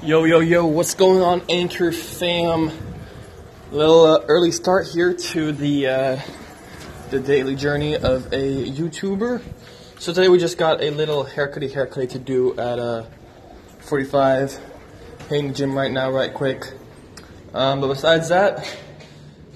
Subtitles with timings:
[0.00, 2.70] Yo, yo, yo, what's going on, Anchor fam?
[3.72, 6.20] Little uh, early start here to the uh,
[7.10, 9.42] the daily journey of a YouTuber.
[9.98, 13.06] So today we just got a little haircutty haircut to do at uh,
[13.80, 14.60] 45.
[15.28, 16.62] Hitting the gym right now, right quick.
[17.52, 18.72] Um, but besides that,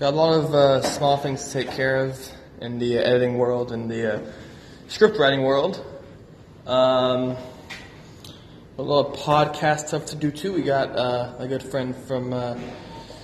[0.00, 2.18] got a lot of uh, small things to take care of
[2.60, 4.32] in the editing world and the uh,
[4.88, 5.86] script writing world.
[6.66, 7.36] Um,
[8.82, 10.52] a of podcast stuff to do too.
[10.52, 12.58] We got uh, a good friend from, uh,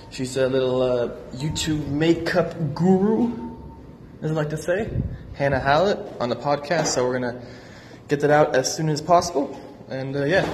[0.09, 3.57] she's a little uh, YouTube makeup guru,
[4.21, 4.89] as I like to say,
[5.33, 6.87] Hannah Hallett on the podcast.
[6.87, 7.41] So we're gonna
[8.07, 9.59] get that out as soon as possible.
[9.89, 10.47] And uh, yeah,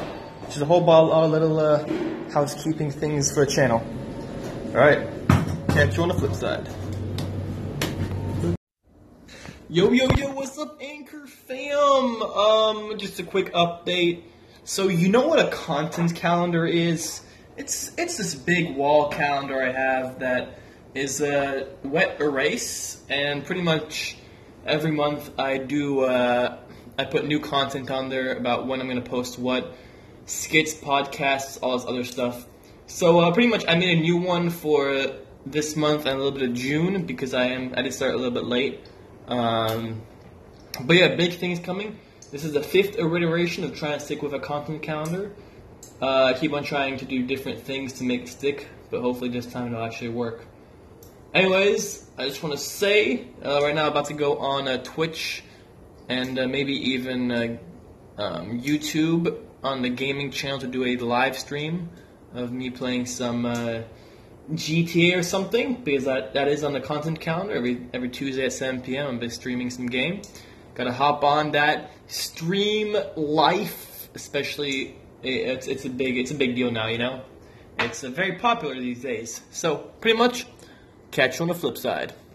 [0.48, 1.88] just a whole ball of little uh,
[2.32, 3.86] housekeeping things for the channel.
[4.70, 5.08] All right,
[5.70, 6.68] catch you on the flip side.
[9.70, 12.24] Yo, yo, yo, what's up, Anchor fam?
[12.24, 14.24] Um, just a quick update.
[14.68, 17.22] So you know what a content calendar is?
[17.56, 20.58] It's it's this big wall calendar I have that
[20.96, 24.18] is a wet erase, and pretty much
[24.66, 26.58] every month I do uh,
[26.98, 29.72] I put new content on there about when I'm gonna post what
[30.26, 32.48] skits, podcasts, all this other stuff.
[32.88, 35.12] So uh, pretty much I made a new one for
[35.46, 38.18] this month and a little bit of June because I am I did start a
[38.18, 38.80] little bit late.
[39.28, 40.02] Um,
[40.82, 42.00] but yeah, big things coming.
[42.32, 45.32] This is the fifth iteration of trying to stick with a content calendar.
[46.02, 49.30] Uh, I keep on trying to do different things to make it stick, but hopefully
[49.30, 50.46] this time it'll actually work.
[51.34, 54.78] Anyways, I just want to say, uh, right now I'm about to go on uh,
[54.84, 55.44] Twitch
[56.10, 57.58] and uh, maybe even uh,
[58.18, 61.90] um, YouTube on the gaming channel to do a live stream
[62.34, 63.82] of me playing some uh,
[64.52, 67.54] GTA or something, because that, that is on the content calendar.
[67.54, 69.08] Every, every Tuesday at 7 p.m.
[69.08, 70.22] I'm be streaming some game.
[70.76, 76.70] Gotta hop on that stream life, especially it's it's a big it's a big deal
[76.70, 76.88] now.
[76.88, 77.22] You know,
[77.80, 79.42] it's uh, very popular these days.
[79.52, 80.46] So pretty much,
[81.12, 82.14] catch you on the flip side.